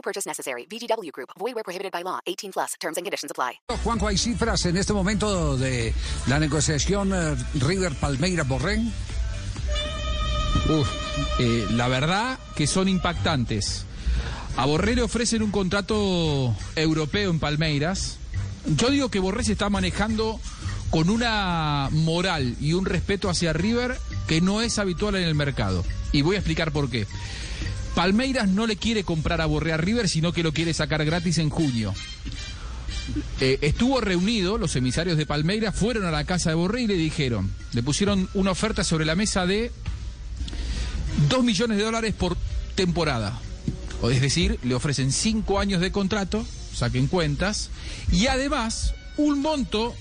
No 0.00 0.02
purchase 0.02 0.26
necessary. 0.26 0.66
VGW 0.66 1.12
Group. 1.12 1.28
Void 1.38 1.54
where 1.54 1.62
prohibited 1.62 1.92
by 1.92 2.02
law. 2.02 2.20
18 2.24 2.52
plus. 2.52 2.74
Terms 2.80 2.96
and 2.96 3.04
conditions 3.04 3.30
apply. 3.30 3.60
Juanjo, 3.84 4.08
hay 4.08 4.16
cifras 4.16 4.64
en 4.64 4.78
este 4.78 4.94
momento 4.94 5.58
de 5.58 5.92
la 6.26 6.38
negociación 6.38 7.12
eh, 7.12 7.36
River 7.60 7.92
Palmeira 8.00 8.44
Borrén. 8.44 8.90
Uf, 10.70 10.88
eh, 11.38 11.66
la 11.72 11.88
verdad 11.88 12.38
que 12.56 12.66
son 12.66 12.88
impactantes. 12.88 13.84
A 14.56 14.64
Borré 14.64 14.94
le 14.94 15.02
ofrecen 15.02 15.42
un 15.42 15.50
contrato 15.50 16.56
europeo 16.76 17.30
en 17.30 17.38
Palmeiras. 17.38 18.16
Yo 18.76 18.88
digo 18.88 19.10
que 19.10 19.18
Borré 19.18 19.44
se 19.44 19.52
está 19.52 19.68
manejando 19.68 20.40
con 20.88 21.10
una 21.10 21.88
moral 21.92 22.56
y 22.58 22.72
un 22.72 22.86
respeto 22.86 23.28
hacia 23.28 23.52
River 23.52 23.98
que 24.26 24.40
no 24.40 24.62
es 24.62 24.78
habitual 24.78 25.16
en 25.16 25.24
el 25.24 25.34
mercado. 25.34 25.84
Y 26.10 26.22
voy 26.22 26.36
a 26.36 26.38
explicar 26.38 26.72
por 26.72 26.88
qué. 26.88 27.06
Palmeiras 27.94 28.48
no 28.48 28.66
le 28.66 28.76
quiere 28.76 29.04
comprar 29.04 29.40
a 29.40 29.46
Borré 29.46 29.72
a 29.72 29.76
River, 29.76 30.08
sino 30.08 30.32
que 30.32 30.42
lo 30.42 30.52
quiere 30.52 30.74
sacar 30.74 31.04
gratis 31.04 31.38
en 31.38 31.50
junio. 31.50 31.94
Eh, 33.40 33.58
estuvo 33.62 34.00
reunido, 34.00 34.58
los 34.58 34.76
emisarios 34.76 35.16
de 35.16 35.26
Palmeiras 35.26 35.74
fueron 35.74 36.04
a 36.04 36.10
la 36.10 36.24
casa 36.24 36.50
de 36.50 36.56
Borré 36.56 36.82
y 36.82 36.86
le 36.86 36.94
dijeron, 36.94 37.50
le 37.72 37.82
pusieron 37.82 38.28
una 38.34 38.52
oferta 38.52 38.84
sobre 38.84 39.04
la 39.04 39.16
mesa 39.16 39.46
de 39.46 39.72
2 41.28 41.44
millones 41.44 41.78
de 41.78 41.84
dólares 41.84 42.14
por 42.14 42.36
temporada. 42.74 43.38
O 44.02 44.10
es 44.10 44.20
decir, 44.20 44.58
le 44.62 44.74
ofrecen 44.74 45.12
5 45.12 45.58
años 45.58 45.80
de 45.80 45.92
contrato, 45.92 46.44
saquen 46.74 47.08
cuentas, 47.08 47.70
y 48.12 48.28
además 48.28 48.94
un 49.16 49.40
monto 49.40 49.94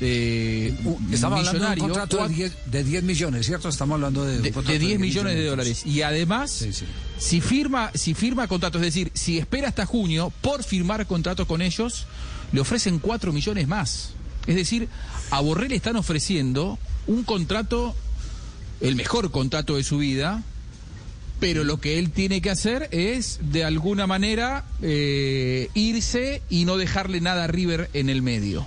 eh, 0.00 0.74
Estamos 1.12 1.38
hablando 1.46 1.60
de 1.60 1.66
un 1.66 1.74
millonario, 1.74 1.84
contrato 1.84 2.16
de 2.16 2.22
cuat- 2.22 2.28
10, 2.36 2.52
de 2.66 2.84
10 2.84 3.02
millones, 3.04 3.46
¿cierto? 3.46 3.68
Estamos 3.68 3.94
hablando 3.94 4.24
de, 4.24 4.40
de, 4.40 4.52
contrato 4.52 4.72
de 4.72 4.78
10 4.78 4.98
millones 5.00 5.34
de 5.34 5.44
dólares. 5.46 5.86
Y 5.86 6.02
además, 6.02 6.50
Sí, 6.50 6.72
sí. 6.72 6.84
si 7.18 7.40
firma, 7.40 7.90
si 7.94 8.14
firma 8.14 8.48
contrato, 8.48 8.78
es 8.78 8.84
decir, 8.84 9.10
si 9.14 9.38
espera 9.38 9.68
hasta 9.68 9.86
junio 9.86 10.32
por 10.40 10.62
firmar 10.64 11.06
contrato 11.06 11.46
con 11.46 11.62
ellos, 11.62 12.06
le 12.52 12.60
ofrecen 12.60 12.98
4 12.98 13.32
millones 13.32 13.68
más. 13.68 14.10
Es 14.46 14.56
decir, 14.56 14.88
a 15.30 15.40
Borrell 15.40 15.68
le 15.70 15.76
están 15.76 15.96
ofreciendo 15.96 16.78
un 17.06 17.22
contrato, 17.24 17.94
el 18.80 18.96
mejor 18.96 19.30
contrato 19.30 19.76
de 19.76 19.84
su 19.84 19.98
vida, 19.98 20.42
pero 21.40 21.62
lo 21.62 21.80
que 21.80 21.98
él 21.98 22.10
tiene 22.10 22.40
que 22.40 22.50
hacer 22.50 22.88
es, 22.90 23.38
de 23.42 23.62
alguna 23.64 24.06
manera, 24.08 24.64
eh, 24.82 25.68
irse 25.74 26.42
y 26.50 26.64
no 26.64 26.76
dejarle 26.76 27.20
nada 27.20 27.44
a 27.44 27.46
River 27.46 27.90
en 27.92 28.08
el 28.08 28.22
medio. 28.22 28.66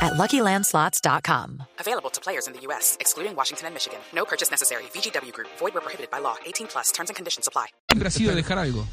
at 0.00 0.14
luckylandslots.com. 0.14 1.62
Available 1.78 2.10
to 2.10 2.20
players 2.20 2.46
in 2.46 2.52
the 2.52 2.60
U.S., 2.68 2.96
excluding 3.00 3.34
Washington 3.36 3.66
and 3.66 3.74
Michigan. 3.74 3.98
No 4.14 4.24
purchase 4.24 4.50
necessary. 4.50 4.82
VGW 4.94 5.32
Group, 5.32 5.48
void 5.58 5.74
where 5.74 5.82
prohibited 5.82 6.10
by 6.10 6.18
law. 6.20 6.36
18 6.46 6.66
plus 6.68 6.92
terms 6.92 7.10
and 7.10 7.16
conditions 7.16 7.46
apply. 7.48 7.66
siempre 7.90 8.08
ha 8.08 8.10
sido 8.10 8.34
dejar 8.34 8.58
algo. 8.58 8.86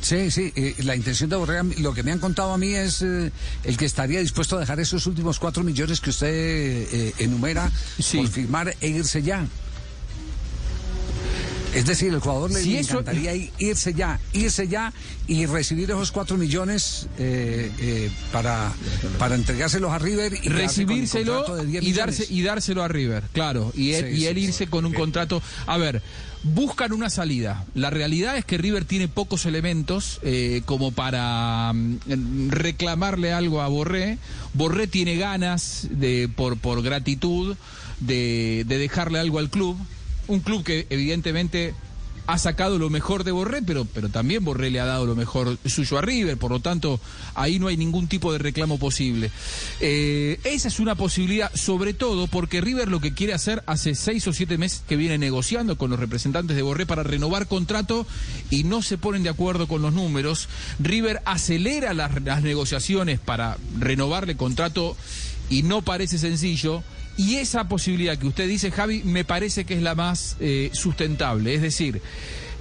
Sí, 0.00 0.32
sí, 0.32 0.52
eh, 0.56 0.74
la 0.82 0.96
intención 0.96 1.30
de 1.30 1.36
Borrega, 1.36 1.62
lo 1.78 1.94
que 1.94 2.02
me 2.02 2.10
han 2.10 2.18
contado 2.18 2.52
a 2.52 2.58
mí 2.58 2.74
es 2.74 3.02
eh, 3.02 3.30
el 3.62 3.76
que 3.76 3.84
estaría 3.84 4.18
dispuesto 4.18 4.56
a 4.56 4.58
dejar 4.60 4.80
esos 4.80 5.06
últimos 5.06 5.38
4 5.38 5.62
millones 5.62 6.00
que 6.00 6.10
usted 6.10 6.28
eh, 6.28 7.14
enumera 7.18 7.70
Sí. 8.00 8.16
por 8.18 8.26
firmar 8.28 8.74
e 8.80 8.88
irse 8.88 9.22
ya. 9.22 9.46
Es 11.74 11.86
decir, 11.86 12.12
el 12.12 12.20
jugador 12.20 12.50
le, 12.52 12.60
eso- 12.78 13.00
encantaría 13.00 13.34
irse 13.58 13.94
ya, 13.94 14.20
irse 14.34 14.68
ya 14.68 14.92
y 15.26 15.46
recibir 15.46 15.90
esos 15.90 16.12
4 16.12 16.36
millones 16.36 17.06
eh, 17.18 17.70
eh, 17.78 18.10
para, 18.30 18.72
para 19.18 19.34
entregárselos 19.36 19.90
a 19.90 19.98
River 19.98 20.34
y 20.42 20.48
recibírselo 20.48 21.36
contrato 21.44 21.56
de 21.56 21.66
10 21.66 21.84
y, 21.84 21.92
darse, 21.92 22.26
y 22.28 22.42
dárselo 22.42 22.82
a 22.82 22.88
River, 22.88 23.24
claro, 23.32 23.72
y 23.74 23.92
él, 23.92 24.14
Sí, 24.14 24.20
y 24.22 24.26
él 24.26 24.34
sí, 24.36 24.40
irse 24.42 24.66
con 24.66 24.84
un 24.84 24.92
contrato. 24.92 25.42
A 25.66 25.78
ver, 25.78 26.02
buscan 26.42 26.92
una 26.92 27.08
salida. 27.08 27.64
La 27.74 27.88
realidad 27.88 28.36
es 28.36 28.44
que 28.44 28.58
River 28.58 28.84
tiene 28.84 29.08
pocos 29.08 29.46
elementos 29.46 30.18
eh, 30.22 30.60
como 30.66 30.92
para 30.92 31.72
mm, 31.72 32.50
reclamarle 32.50 33.32
algo 33.32 33.62
a 33.62 33.68
Borré. 33.68 34.18
Borré 34.52 34.88
tiene 34.88 35.16
ganas 35.16 35.86
de, 35.90 36.28
por, 36.36 36.58
por 36.58 36.82
gratitud 36.82 37.56
de, 38.00 38.64
de 38.66 38.76
dejarle 38.78 39.18
algo 39.20 39.38
al 39.38 39.48
club. 39.48 39.78
Un 40.28 40.40
club 40.40 40.64
que 40.64 40.86
evidentemente 40.90 41.74
ha 42.26 42.38
sacado 42.38 42.78
lo 42.78 42.88
mejor 42.88 43.24
de 43.24 43.32
Borré, 43.32 43.62
pero, 43.62 43.84
pero 43.84 44.08
también 44.08 44.44
Borré 44.44 44.70
le 44.70 44.80
ha 44.80 44.84
dado 44.84 45.06
lo 45.06 45.16
mejor 45.16 45.58
suyo 45.66 45.98
a 45.98 46.02
River, 46.02 46.36
por 46.36 46.52
lo 46.52 46.60
tanto, 46.60 47.00
ahí 47.34 47.58
no 47.58 47.66
hay 47.66 47.76
ningún 47.76 48.06
tipo 48.06 48.32
de 48.32 48.38
reclamo 48.38 48.78
posible. 48.78 49.30
Eh, 49.80 50.38
esa 50.44 50.68
es 50.68 50.78
una 50.78 50.94
posibilidad, 50.94 51.52
sobre 51.54 51.94
todo 51.94 52.28
porque 52.28 52.60
River 52.60 52.88
lo 52.88 53.00
que 53.00 53.12
quiere 53.12 53.34
hacer 53.34 53.62
hace 53.66 53.94
seis 53.94 54.26
o 54.28 54.32
siete 54.32 54.56
meses 54.56 54.82
que 54.86 54.96
viene 54.96 55.18
negociando 55.18 55.76
con 55.76 55.90
los 55.90 55.98
representantes 55.98 56.56
de 56.56 56.62
Borré 56.62 56.86
para 56.86 57.02
renovar 57.02 57.48
contrato 57.48 58.06
y 58.50 58.64
no 58.64 58.82
se 58.82 58.98
ponen 58.98 59.24
de 59.24 59.30
acuerdo 59.30 59.66
con 59.66 59.82
los 59.82 59.92
números. 59.92 60.48
River 60.78 61.22
acelera 61.24 61.92
las, 61.92 62.22
las 62.22 62.42
negociaciones 62.42 63.18
para 63.18 63.58
renovarle 63.78 64.36
contrato 64.36 64.96
y 65.50 65.64
no 65.64 65.82
parece 65.82 66.18
sencillo. 66.18 66.84
Y 67.16 67.36
esa 67.36 67.68
posibilidad 67.68 68.16
que 68.18 68.26
usted 68.26 68.48
dice, 68.48 68.70
Javi, 68.70 69.02
me 69.04 69.24
parece 69.24 69.64
que 69.64 69.74
es 69.74 69.82
la 69.82 69.94
más 69.94 70.36
eh, 70.40 70.70
sustentable. 70.72 71.54
Es 71.54 71.60
decir, 71.62 72.00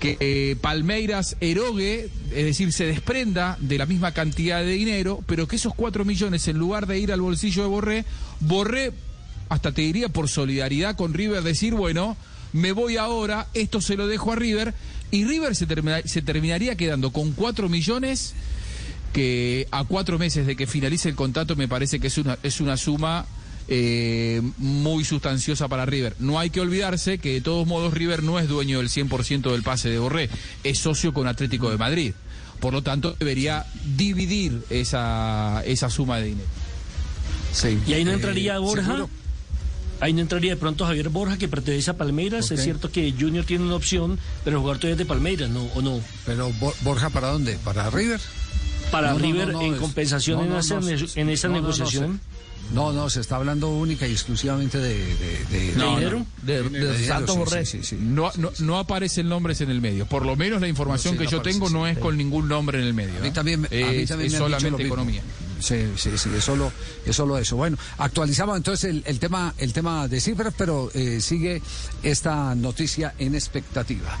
que 0.00 0.16
eh, 0.20 0.56
Palmeiras 0.60 1.36
erogue, 1.40 2.10
es 2.30 2.44
decir, 2.44 2.72
se 2.72 2.84
desprenda 2.84 3.56
de 3.60 3.78
la 3.78 3.86
misma 3.86 4.12
cantidad 4.12 4.60
de 4.60 4.72
dinero, 4.72 5.22
pero 5.26 5.48
que 5.48 5.56
esos 5.56 5.74
cuatro 5.74 6.04
millones, 6.04 6.46
en 6.48 6.58
lugar 6.58 6.86
de 6.86 6.98
ir 6.98 7.10
al 7.12 7.22
bolsillo 7.22 7.62
de 7.62 7.68
Borré, 7.68 8.04
Borré, 8.40 8.92
hasta 9.48 9.72
te 9.72 9.82
diría 9.82 10.08
por 10.10 10.28
solidaridad 10.28 10.96
con 10.96 11.14
River, 11.14 11.42
decir, 11.42 11.72
bueno, 11.74 12.16
me 12.52 12.72
voy 12.72 12.96
ahora, 12.98 13.46
esto 13.54 13.80
se 13.80 13.96
lo 13.96 14.06
dejo 14.06 14.32
a 14.32 14.36
River, 14.36 14.74
y 15.10 15.24
River 15.24 15.54
se, 15.56 15.66
termina- 15.66 16.02
se 16.04 16.22
terminaría 16.22 16.76
quedando 16.76 17.10
con 17.12 17.32
cuatro 17.32 17.68
millones 17.68 18.34
que 19.12 19.68
a 19.70 19.84
cuatro 19.84 20.18
meses 20.18 20.46
de 20.46 20.56
que 20.56 20.66
finalice 20.66 21.08
el 21.08 21.14
contrato 21.14 21.54
me 21.56 21.68
parece 21.68 22.00
que 22.00 22.08
es 22.08 22.18
una, 22.18 22.36
es 22.42 22.60
una 22.60 22.76
suma 22.76 23.26
eh, 23.68 24.42
muy 24.58 25.04
sustanciosa 25.04 25.68
para 25.68 25.86
River. 25.86 26.14
No 26.18 26.38
hay 26.38 26.50
que 26.50 26.60
olvidarse 26.60 27.18
que 27.18 27.32
de 27.34 27.40
todos 27.40 27.66
modos 27.66 27.94
River 27.94 28.22
no 28.22 28.38
es 28.38 28.48
dueño 28.48 28.78
del 28.78 28.88
100% 28.90 29.50
del 29.52 29.62
pase 29.62 29.88
de 29.90 29.98
Borré, 29.98 30.28
es 30.64 30.78
socio 30.78 31.12
con 31.14 31.26
Atlético 31.26 31.70
de 31.70 31.76
Madrid. 31.78 32.12
Por 32.60 32.72
lo 32.72 32.82
tanto, 32.82 33.16
debería 33.18 33.66
dividir 33.96 34.62
esa, 34.70 35.62
esa 35.66 35.90
suma 35.90 36.18
de 36.18 36.26
dinero. 36.26 36.48
Sí. 37.52 37.78
Y 37.86 37.92
ahí 37.92 38.04
no 38.04 38.12
Eh, 38.12 38.14
entraría 38.14 38.58
Borja. 38.58 38.84
seguro. 38.84 39.10
Ahí 40.00 40.12
no 40.12 40.20
entraría 40.20 40.50
de 40.50 40.56
pronto 40.56 40.84
Javier 40.84 41.08
Borja, 41.08 41.36
que 41.38 41.46
pertenece 41.48 41.90
a 41.90 41.96
Palmeiras. 41.96 42.50
Es 42.50 42.62
cierto 42.62 42.90
que 42.90 43.12
Junior 43.18 43.44
tiene 43.44 43.64
una 43.64 43.76
opción, 43.76 44.18
pero 44.44 44.56
el 44.56 44.60
jugador 44.60 44.78
todavía 44.80 44.94
es 44.94 44.98
de 44.98 45.04
Palmeiras, 45.06 45.50
¿no? 45.50 45.62
¿O 45.74 45.82
no? 45.82 46.00
Pero 46.26 46.50
Bo- 46.54 46.74
Borja, 46.82 47.10
¿para 47.10 47.28
dónde? 47.28 47.56
¿Para 47.64 47.88
River? 47.90 48.20
Para 48.94 49.08
No, 49.12 49.18
no, 49.18 49.24
River, 49.24 49.46
no, 49.48 49.52
no, 49.54 49.62
en 49.62 49.74
es- 49.74 49.80
compensación 49.80 50.38
no, 50.38 50.44
en 50.44 50.50
no, 50.50 50.58
esa, 50.60 50.80
no, 50.80 50.88
en 50.88 51.28
esa 51.30 51.48
no, 51.48 51.54
no, 51.54 51.60
no, 51.60 51.66
negociación. 51.68 52.20
No, 52.72 52.92
no, 52.94 53.10
se 53.10 53.20
está 53.20 53.36
hablando 53.36 53.68
única 53.68 54.06
y 54.08 54.12
exclusivamente 54.12 54.78
de... 54.78 54.94
de, 54.94 55.04
de- 55.04 55.44
¿De 55.50 55.72
de- 55.74 55.86
dinero? 55.86 56.26
De, 56.42 56.62
de 56.62 57.06
Santos 57.06 57.36
Borré. 57.36 57.66
sí, 57.66 57.78
sí, 57.82 57.84
sí. 57.84 57.98
No, 58.00 58.30
no, 58.38 58.50
no 58.60 58.78
aparecen 58.78 59.28
nombres 59.28 59.60
en 59.60 59.70
el 59.70 59.82
medio. 59.82 60.06
Por 60.06 60.24
lo 60.24 60.34
menos 60.34 60.62
la 60.62 60.68
información 60.68 61.14
No, 61.14 61.18
sí, 61.18 61.18
que 61.18 61.24
no 61.26 61.30
yo 61.32 61.38
aparece, 61.40 61.58
tengo 61.58 61.70
no 61.78 61.84
sí. 61.84 61.92
es 61.92 61.98
con 61.98 62.16
ningún 62.16 62.48
nombre 62.48 62.80
en 62.80 62.86
el 62.86 62.94
medio. 62.94 63.18
A 63.18 63.22
mí 63.22 63.30
también, 63.32 63.66
a 63.66 63.68
mí 63.68 63.68
Es- 63.70 64.08
también 64.08 64.08
es 64.08 64.10
me 64.10 64.22
han 64.22 64.22
dicho 64.30 64.48
lo 64.48 64.58
solamente 64.60 64.82
economía. 64.86 65.22
Sí, 65.60 65.76
sí, 65.96 66.10
sí, 66.16 66.30
es 66.36 66.42
solo, 66.44 66.72
es 67.04 67.14
solo 67.14 67.36
eso. 67.38 67.56
Bueno, 67.56 67.76
actualizamos 67.98 68.56
entonces 68.56 68.88
el, 68.90 69.02
el 69.06 69.18
tema, 69.18 69.54
el 69.58 69.72
tema 69.74 70.08
de 70.08 70.20
cifras, 70.20 70.54
pero 70.56 70.90
eh, 70.94 71.20
sigue 71.20 71.60
esta 72.02 72.54
noticia 72.54 73.14
en 73.18 73.34
expectativa. 73.34 74.20